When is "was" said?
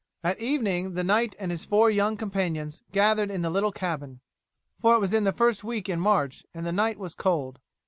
4.99-5.13, 6.97-7.13